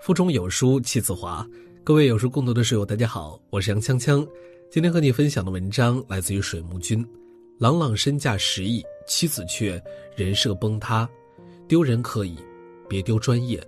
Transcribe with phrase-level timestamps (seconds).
[0.00, 1.46] 腹中有书气自华，
[1.82, 4.26] 各位有书共读的室友，大家好，我是杨锵锵。
[4.70, 7.04] 今天和你分享的文章来自于水木君。
[7.58, 9.82] 朗朗身价十亿，妻子却
[10.14, 11.08] 人设崩塌，
[11.66, 12.36] 丢人可以，
[12.88, 13.60] 别丢专业。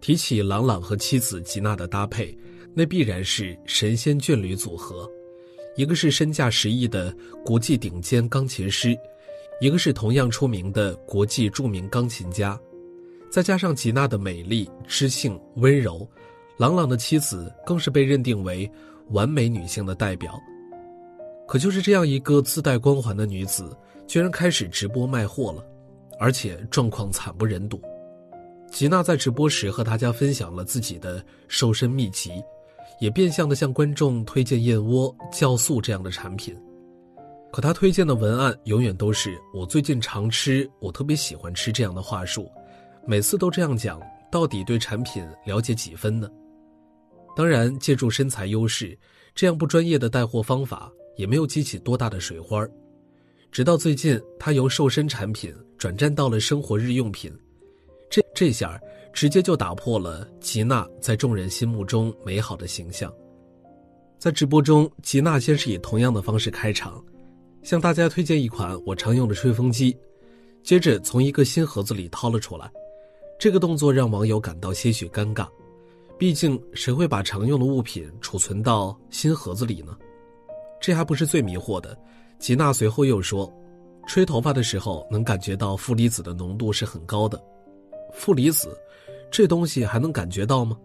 [0.00, 2.36] 提起朗朗和妻子吉娜的搭配，
[2.74, 5.10] 那必然是神仙眷侣组合。
[5.76, 7.14] 一个是身价十亿的
[7.44, 8.96] 国际顶尖钢琴师，
[9.62, 12.60] 一个是同样出名的国际著名钢琴家。
[13.30, 16.08] 再加上吉娜的美丽、知性、温柔，
[16.56, 18.70] 朗朗的妻子更是被认定为
[19.10, 20.38] 完美女性的代表。
[21.46, 23.74] 可就是这样一个自带光环的女子，
[24.06, 25.64] 居然开始直播卖货了，
[26.18, 27.80] 而且状况惨不忍睹。
[28.70, 32.30] 吉娜在直播时和大家分享了自己的瘦身秘籍，
[33.00, 36.54] 也变相的向观众推荐燕窝、酵素这样的产品。
[37.50, 42.46] 可她推荐的文案永远都是“我最近常吃，我特别喜欢吃”这样的话术。
[43.08, 43.98] 每次都这样讲，
[44.30, 46.30] 到底对产品了解几分呢？
[47.34, 48.96] 当然，借助身材优势，
[49.34, 52.68] 这样不专业的带货方法也没有激起多大的水花。
[53.50, 57.34] 直到最近，他由瘦身产品转战到了生活日用品，
[58.10, 58.78] 这这下
[59.10, 63.10] 直接就打破了吉娜在众人心目中美好的形象。
[64.18, 67.02] 在直播中，吉娜先是以同样的方式开场，
[67.62, 69.96] 向大家推荐一款我常用的吹风机，
[70.62, 72.70] 接着从一个新盒子里掏了出来。
[73.38, 75.46] 这个动作让网友感到些许尴尬，
[76.18, 79.96] 毕竟谁会把常用的物品储存到新盒子里呢？
[80.80, 81.96] 这还不是最迷惑的。
[82.40, 83.48] 吉娜随后又说，
[84.08, 87.40] 吹头发的时候能感觉到负离子的浓度是很高的。
[88.12, 88.76] 负离子，
[89.30, 90.76] 这东西还能感觉到吗？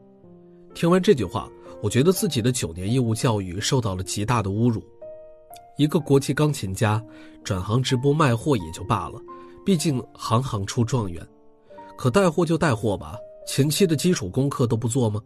[0.75, 1.49] 听完这句话，
[1.81, 4.83] 我觉得自己的九年义务教育受到了极大的侮辱。
[5.75, 7.03] 一个国际钢琴家
[7.43, 9.19] 转行直播卖货也就罢了，
[9.65, 11.27] 毕竟行行出状元。
[11.97, 15.21] 可带货就带货吧，前期的基础功课都不做吗？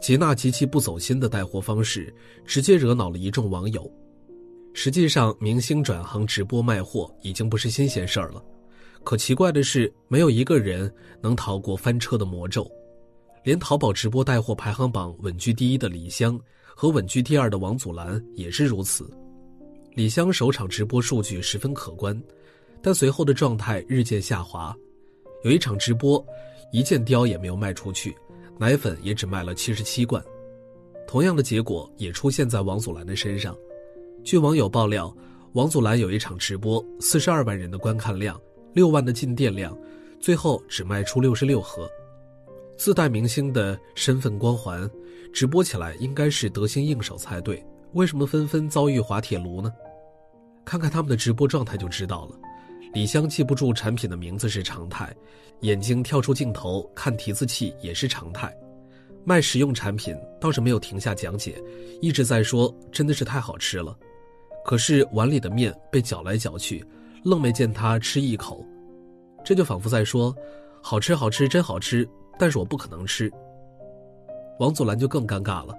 [0.00, 2.14] 吉娜极其不走心的带货方式，
[2.44, 3.90] 直接惹恼了一众网友。
[4.74, 8.40] 实际上，明星转行直播卖货已经不是新鲜事儿了。
[9.02, 12.70] 可奇怪的是，没有一个人能逃过翻车的魔咒。
[13.42, 16.38] 连淘宝直播带货排行榜稳居第一的李湘
[16.76, 19.10] 和稳居第二的王祖蓝也是如此。
[19.94, 22.20] 李湘首场直播数据十分可观，
[22.82, 24.76] 但随后的状态日渐下滑。
[25.42, 26.24] 有一场直播，
[26.72, 28.16] 一件貂也没有卖出去，
[28.58, 30.22] 奶粉也只卖了七十七罐。
[31.06, 33.56] 同样的结果也出现在王祖蓝的身上。
[34.24, 35.14] 据网友爆料，
[35.52, 38.38] 王祖蓝有一场直播，四十二万人的观看量，
[38.74, 39.76] 六万的进店量，
[40.20, 41.88] 最后只卖出六十六盒。
[42.76, 44.88] 自带明星的身份光环，
[45.32, 49.72] 直播起来应该是得心应手才对，为什么纷纷遭遇滑铁卢呢？
[50.64, 52.38] 看看他们的直播状态就知道了。
[52.92, 55.14] 李湘记不住产品的名字是常态，
[55.60, 58.52] 眼睛跳出镜头看提字器也是常态，
[59.24, 61.62] 卖实用产品倒是没有停下讲解，
[62.00, 63.96] 一直在说真的是太好吃了，
[64.64, 66.84] 可是碗里的面被搅来搅去，
[67.24, 68.64] 愣没见他吃一口，
[69.44, 70.34] 这就仿佛在说，
[70.82, 73.30] 好吃好吃真好吃，但是我不可能吃。
[74.58, 75.74] 王祖蓝就更尴尬了，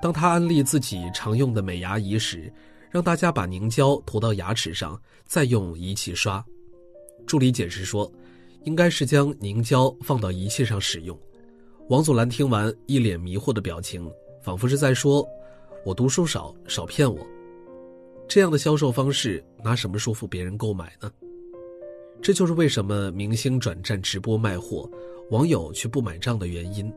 [0.00, 2.50] 当他安利自己常用的美牙仪时，
[2.90, 6.42] 让大家把凝胶涂到牙齿上，再用仪器刷。
[7.26, 8.10] 助理解释说，
[8.64, 11.18] 应该是将凝胶放到仪器上使用。
[11.88, 14.10] 王祖蓝听完，一脸迷惑的表情，
[14.42, 15.26] 仿佛是在说
[15.84, 17.26] ：“我读书少，少骗我。”
[18.28, 21.10] 这样的销售方式，拿什么说服别人购买呢？
[22.22, 24.88] 这就是为什么明星转战直播卖货，
[25.30, 26.90] 网友却不买账的原因。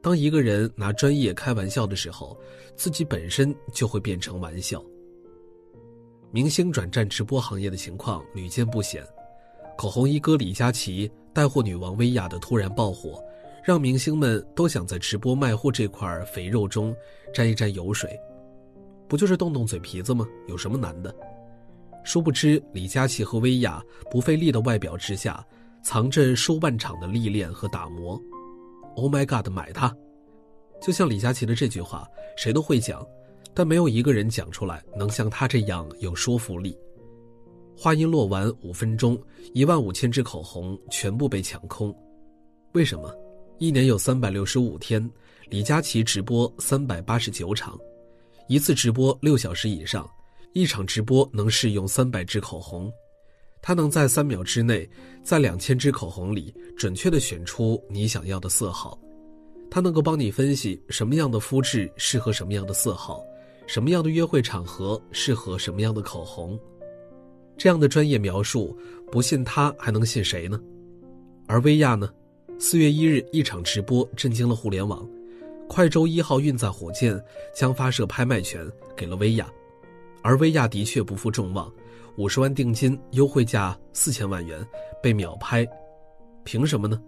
[0.00, 2.38] 当一个人拿专业开玩笑的时候，
[2.76, 4.82] 自己本身就会变成玩笑。
[6.30, 9.04] 明星转战直播行业的情况屡见不鲜。
[9.76, 13.22] 口红一哥李佳琦带货女王薇娅的突然爆火，
[13.62, 16.96] 让明星们都想在直播卖货这块肥肉中
[17.34, 18.18] 沾一沾油水，
[19.06, 20.26] 不就是动动嘴皮子吗？
[20.48, 21.14] 有什么难的？
[22.04, 25.44] 殊不知李佳琦和薇娅不费力的外表之下，
[25.82, 28.20] 藏着数万场的历练和打磨。
[28.94, 29.94] Oh my god，买它！
[30.80, 32.08] 就像李佳琦的这句话，
[32.38, 33.06] 谁都会讲，
[33.52, 36.78] 但没有一个人讲出来能像他这样有说服力。
[37.78, 39.20] 话音落完，五分钟，
[39.52, 41.94] 一万五千支口红全部被抢空。
[42.72, 43.14] 为什么？
[43.58, 45.10] 一年有三百六十五天，
[45.50, 47.78] 李佳琦直播三百八十九场，
[48.48, 50.08] 一次直播六小时以上，
[50.54, 52.90] 一场直播能试用三百支口红。
[53.60, 54.88] 他能在三秒之内，
[55.22, 58.98] 在两千支口红里准确的选出你想要的色号。
[59.70, 63.22] 他能够帮你分析什么样的肤质适合什么样的色号，
[63.66, 66.58] 什么样的约会场合适合什么样的口红。
[67.56, 68.76] 这样的专业描述，
[69.10, 70.60] 不信他还能信谁呢？
[71.46, 72.10] 而薇娅呢？
[72.58, 75.06] 四月一日，一场直播震惊了互联网。
[75.68, 77.20] 快舟一号运载火箭
[77.54, 78.64] 将发射拍卖权
[78.96, 79.50] 给了薇娅，
[80.22, 81.70] 而薇娅的确不负众望，
[82.16, 84.64] 五十万定金，优惠价四千万元，
[85.02, 85.66] 被秒拍。
[86.44, 87.00] 凭什么呢？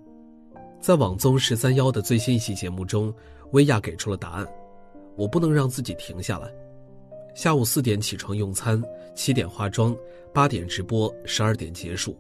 [0.81, 3.15] 在网综十三幺的最新一期节目中，
[3.53, 4.47] 薇娅给出了答案：
[5.17, 6.53] 我不能让自己停下来。
[7.39, 8.83] 下午四点起床用餐，
[9.15, 9.97] 七点化妆，
[10.35, 12.19] 八点直播，十二点结束，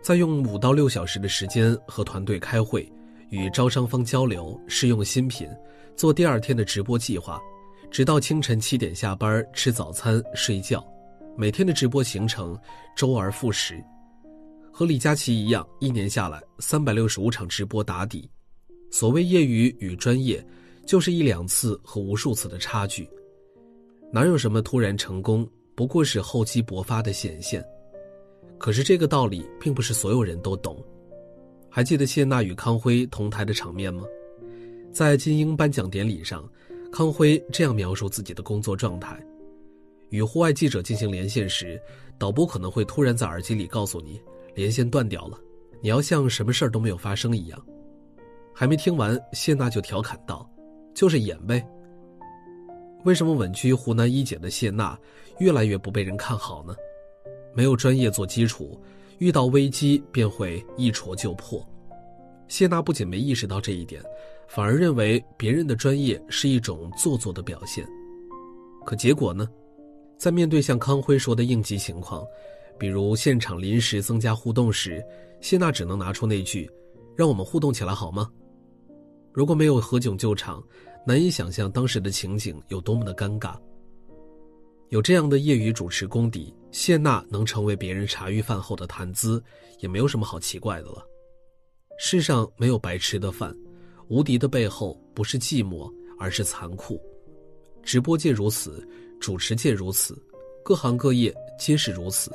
[0.00, 2.90] 再用五到六小时的时间和团队开会，
[3.28, 5.46] 与招商方交流，试用新品，
[5.94, 7.38] 做第二天的直播计划，
[7.90, 10.82] 直到清晨七点下班吃早餐睡觉，
[11.36, 12.58] 每天的直播行程
[12.96, 13.78] 周而复始，
[14.72, 18.26] 和李佳琦一样，一年下来三百六十五场直播打底。
[18.90, 20.42] 所谓业余与专业，
[20.86, 23.06] 就是一两次和无数次的差距。
[24.12, 27.64] 哪有什么突然成功，不过是厚积薄发的显现。
[28.58, 30.82] 可是这个道理并不是所有人都懂。
[31.68, 34.04] 还记得谢娜与康辉同台的场面吗？
[34.92, 36.48] 在金鹰颁奖典礼上，
[36.90, 39.22] 康辉这样描述自己的工作状态：
[40.08, 41.78] 与户外记者进行连线时，
[42.16, 44.18] 导播可能会突然在耳机里告诉你
[44.54, 45.38] 连线断掉了，
[45.82, 47.66] 你要像什么事儿都没有发生一样。
[48.54, 50.50] 还没听完，谢娜就调侃道
[50.96, 51.62] ：“就是演呗。”
[53.06, 54.98] 为什么稳居湖南一姐的谢娜
[55.38, 56.74] 越来越不被人看好呢？
[57.54, 58.76] 没有专业做基础，
[59.18, 61.64] 遇到危机便会一戳就破。
[62.48, 64.02] 谢娜不仅没意识到这一点，
[64.48, 67.86] 反而认为别人的专业是一种做作的表现。
[68.84, 69.48] 可结果呢？
[70.18, 72.26] 在面对像康辉说的应急情况，
[72.76, 75.00] 比如现场临时增加互动时，
[75.40, 76.68] 谢娜只能拿出那句
[77.14, 78.28] ：“让我们互动起来好吗？”
[79.36, 80.64] 如果没有何炅救场。
[81.08, 83.54] 难以想象当时的情景有多么的尴尬。
[84.88, 89.40] 有这样的业余主持功底，谢娜能成为别人茶余饭后的谈资，
[89.78, 91.06] 也没有什么好奇怪的了。
[91.96, 93.56] 世上没有白吃的饭，
[94.08, 97.00] 无敌的背后不是寂寞，而是残酷。
[97.84, 98.84] 直播界如此，
[99.20, 100.20] 主持界如此，
[100.64, 102.32] 各行各业皆是如此。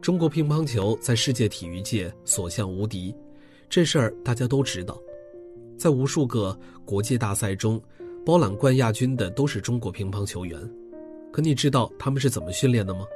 [0.00, 3.14] 中国乒乓球在世界体育界所向无敌，
[3.68, 4.98] 这事儿大家都知道。
[5.76, 7.80] 在无数个国际大赛中，
[8.24, 10.58] 包揽冠亚军的都是中国乒乓球员。
[11.32, 13.06] 可你知道他们是怎么训练的吗？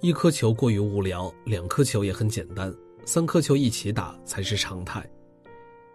[0.00, 5.08] 一颗球过于无聊，两颗球也很简单，三颗球一起打才是常态。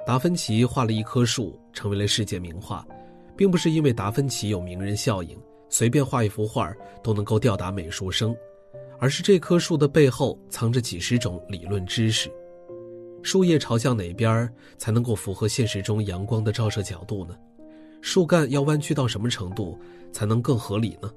[0.07, 2.85] 达芬奇画了一棵树，成为了世界名画，
[3.37, 5.37] 并不是因为达芬奇有名人效应，
[5.69, 6.73] 随便画一幅画
[7.03, 8.35] 都能够吊打美术生，
[8.99, 12.31] 而是这棵树的背后藏着几十种理论知识。
[13.23, 17.37] 树叶朝向哪边才能够符合现实中阳光的照射角度呢？
[18.01, 19.77] 树干要弯曲到什么程度
[20.11, 21.11] 才能更合理呢？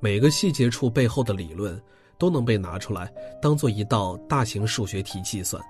[0.00, 1.80] 每个细节处背后的理论
[2.18, 3.12] 都能被拿出来
[3.42, 5.62] 当做一道大型数学题计算。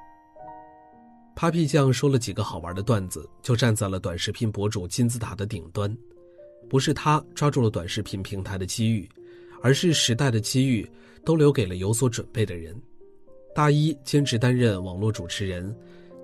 [1.35, 5.95] Papi 酱说了几个好玩的段子，就站在了短视频博主金字塔的顶端。
[6.69, 9.09] 不是他抓住了短视频平台的机遇，
[9.61, 10.89] 而是时代的机遇
[11.25, 12.75] 都留给了有所准备的人。
[13.57, 15.75] 大一兼职担任网络主持人，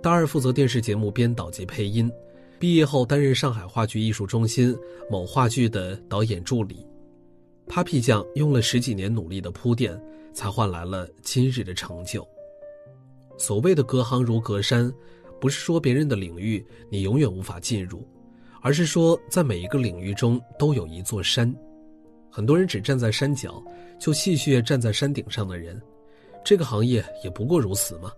[0.02, 2.12] 大二负责电视节目编导及配音，
[2.58, 4.76] 毕业后担任上海话剧艺术中心
[5.11, 6.87] 某话剧的导演助理。
[7.67, 9.99] Papi 酱用了十几年努力的铺垫，
[10.34, 12.23] 才换来了今日的成就。
[13.38, 14.93] 所谓的隔行如隔山，
[15.40, 18.06] 不是说别人的领域你永远无法进入，
[18.61, 21.50] 而是说在每一个领域中都有一座山。
[22.30, 23.64] 很多人只站在山脚，
[23.99, 25.80] 就戏谑站在山顶上的人。
[26.44, 28.12] 这个行业也不过如此嘛，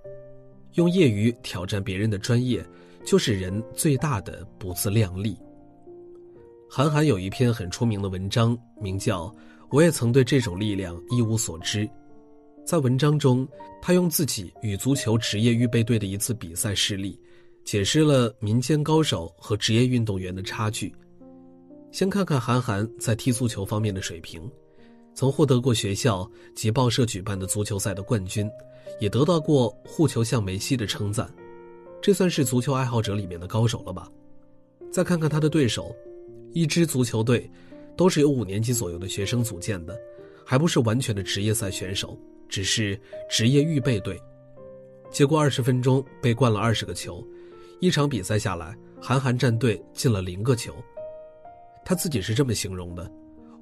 [0.75, 2.65] 用业余挑战别人的专业，
[3.05, 5.37] 就是人最大的不自量力。
[6.69, 9.27] 韩寒有一篇很出名的文章，名叫
[9.71, 11.87] 《我也曾对这种力量一无所知》。
[12.65, 13.47] 在文章中，
[13.83, 17.21] 他用自己与足球职业预备队的一次比赛事例，
[17.63, 20.93] 解释了民间高手和职业运动员的差距。
[21.93, 24.51] 先看看韩寒在踢足球方面的水平。
[25.15, 28.51] 曾获得过学校及报社举办的足球赛的冠军，
[29.01, 31.33] 也得到过“护球像梅西”的称赞，
[32.03, 34.11] 这算是足球爱好者里面的高手了吧？
[34.91, 35.95] 再看看他的对手，
[36.53, 37.51] 一支足球队
[37.97, 39.99] 都是由五年级左右的学生组建的，
[40.45, 42.19] 还不是完全的职业赛选手，
[42.49, 44.21] 只是职业预备队。
[45.11, 47.25] 结果二十分钟被灌了二十个球，
[47.81, 50.75] 一场比赛下来，韩寒战队进了零个球。
[51.85, 53.09] 他自己是这么形容的。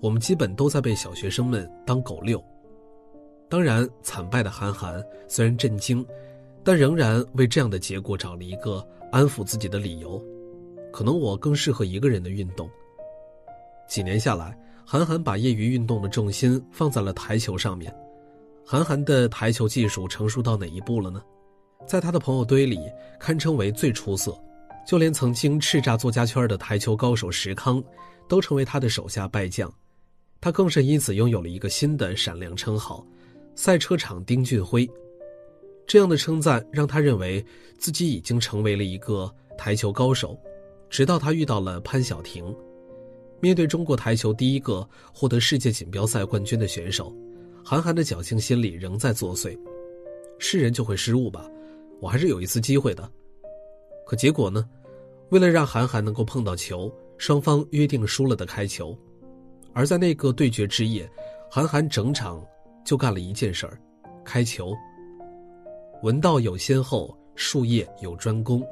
[0.02, 2.44] 我们基本都在被小学生们当狗遛，
[3.48, 6.04] 当然，惨败的韩寒虽然震惊，
[6.64, 10.20] 但仍然为这样的结果找了一个安抚自己的理由。
[10.92, 12.68] 可能我更适合一个人的运动。
[13.86, 17.94] 几年下来，韩寒把业余运动的重心放在了台球上面。
[18.66, 21.22] 韩寒的台球技术成熟到哪一步了呢？
[21.86, 22.80] 在他的朋友堆里
[23.20, 24.36] 堪称为最出色，
[24.84, 27.80] 就连曾经叱咤作家圈的台球高手石康，
[28.28, 29.72] 都成为他的手下败将。
[30.42, 33.06] 他更是因此拥有了一个新的闪亮称号——
[33.54, 34.90] 赛车场丁俊晖。
[35.86, 37.44] 这样的称赞让他认为
[37.78, 40.36] 自己已经成为了一个台球高手。
[40.90, 42.54] 直到他遇到了潘晓婷，
[43.40, 47.14] 面对中国台球第一个获得世界锦标赛冠军的选手，
[47.64, 49.56] 韩寒的侥幸心理仍在作祟。
[50.38, 51.48] 是人就会失误吧，
[52.00, 53.08] 我还是有一次机会的。
[54.04, 54.68] 可结果呢？
[55.30, 58.98] 为了让韩寒能够碰到球，双方约定输了的开球。
[59.74, 61.08] 而在那个对决之夜，
[61.50, 62.44] 韩寒整场
[62.84, 63.78] 就干了一件事儿：
[64.24, 64.74] 开球。
[66.02, 68.62] 文道有先后，术业有专攻。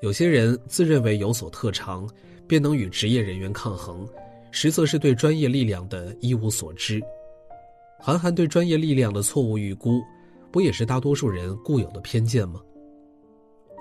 [0.00, 2.08] 有些人自认为有所特长，
[2.46, 4.08] 便能与职业人员抗衡，
[4.50, 7.02] 实则是对专业力量的一无所知。
[8.00, 10.00] 韩寒对专业力量的错误预估，
[10.50, 12.60] 不也是大多数人固有的偏见吗？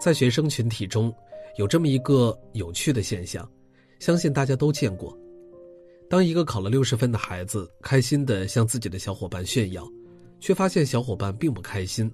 [0.01, 1.13] 在学生群体中，
[1.57, 3.47] 有这么一个有趣的现象，
[3.99, 5.17] 相信大家都见过：
[6.09, 9.85] 当一个考了六十分的孩子开心地向自己的小伙伴炫耀，
[10.39, 12.09] 却发现小伙伴并不开心，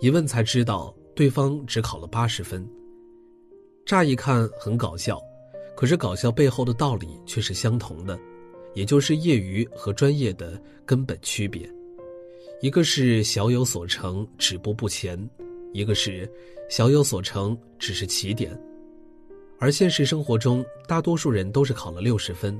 [0.00, 2.66] 一问才知道对方只考了八十分。
[3.84, 5.20] 乍一看很搞笑，
[5.76, 8.18] 可是搞笑背后的道理却是相同的，
[8.74, 11.70] 也就是业余和专业的根本区别。
[12.62, 15.18] 一个是小有所成，止步不前；
[15.74, 16.26] 一个是
[16.70, 18.58] 小有所成，只是起点。
[19.58, 22.58] 而现实生活中，大多数人都是考了六十分，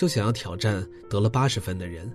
[0.00, 2.10] 就想要挑战得了八十分的人，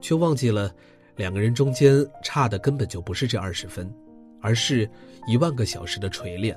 [0.00, 0.72] 却忘记了
[1.16, 3.92] 两个人中间差的根本就不是这二十分，
[4.40, 4.88] 而是
[5.26, 6.56] 一万个小时的锤炼。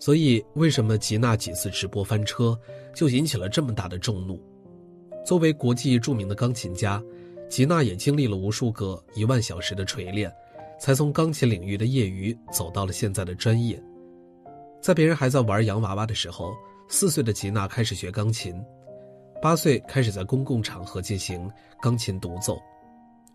[0.00, 2.58] 所以，为什么吉娜几次直播翻车，
[2.92, 4.42] 就引起了这么大的众怒？
[5.24, 7.00] 作为国际著名的钢琴家，
[7.48, 10.28] 吉娜也经历了无数个一万小时的锤炼，
[10.80, 13.80] 才从钢琴领域的业余走到了现在的专业。
[14.82, 16.52] 在别人还在玩洋娃娃的时候，
[16.88, 18.60] 四岁的吉娜开始学钢琴，
[19.40, 21.50] 八岁开始在公共场合进行
[21.80, 22.58] 钢琴独奏，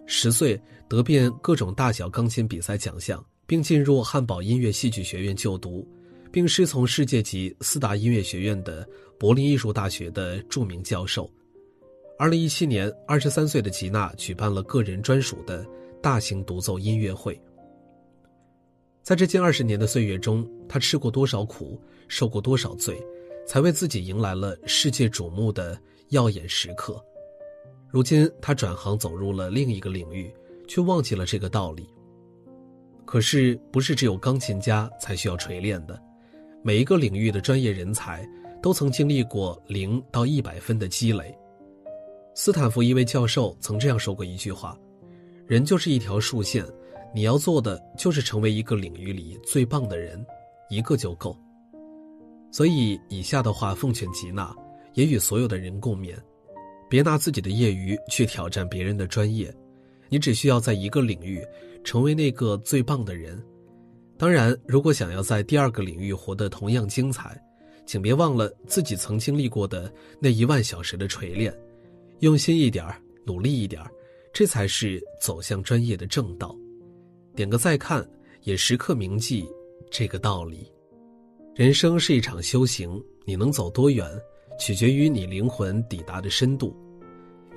[0.06, 5.88] 十岁得遍各种大小钢琴比赛奖项，并进入汉堡音乐戏剧学院就读。
[6.32, 8.88] 并师从世界级四大音乐学院的
[9.20, 11.30] 柏林艺术大学的著名教授。
[12.18, 15.68] 二零一七年，二十三岁的吉娜举办了个人专属的
[16.02, 17.38] 大型独奏音乐会。
[19.04, 21.78] 在这近二十年的岁月中，他吃过多少苦，
[22.08, 22.98] 受过多少罪，
[23.52, 25.78] 才为自己迎来了世界瞩目的
[26.12, 27.04] 耀眼时刻。
[27.90, 30.34] 如今，他转行走入了另一个领域，
[30.70, 31.94] 却忘记了这个道理。
[33.04, 36.02] 可是，不是只有钢琴家才需要锤炼的。
[36.64, 38.26] 每一个领域的专业人才
[38.64, 41.38] 都曾经历过零到一百分的积累。
[42.34, 44.80] 斯坦福一位教授曾这样说过一句话
[45.46, 46.66] ：“人就是一条竖线，
[47.14, 50.26] 你要做的就是成为一个领域里最棒的人，
[50.70, 51.38] 一个就够。”
[52.52, 54.54] 所以，以下的话奉劝吉娜，
[54.94, 56.16] 也与所有的人共勉：
[56.90, 59.54] 别拿自己的业余去挑战别人的专业，
[60.10, 61.42] 你只需要在一个领域
[61.84, 63.42] 成为那个最棒的人。
[64.18, 67.42] 当然，如果想要在第二个领域活得同样精彩，
[67.86, 71.52] 请别忘了自己曾经历过的那一万小时的锤炼，
[72.20, 72.86] 用心一点
[73.26, 73.82] 努力一点
[74.32, 76.56] 这才是走向专业的正道。
[77.36, 78.08] 点个再看，
[78.44, 79.46] 也时刻铭记
[79.90, 80.71] 这个道理。
[81.54, 84.08] 人生是一场修行，你能走多远，
[84.58, 86.74] 取决于你灵魂抵达的深度。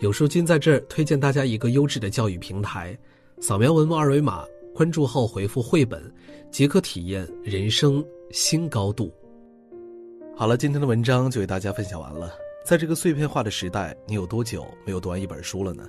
[0.00, 2.98] 有书君在这儿推荐大家一个优质的教育平台，
[3.40, 4.44] 扫描文末二维码。
[4.74, 6.12] 关注后回复绘本，
[6.50, 9.14] 即可体验人生新高度。
[10.34, 12.34] 好了，今天的文章就为大家分享完了。
[12.66, 15.88] 在这个碎片化的时代，你有多久没有读完一本书了呢？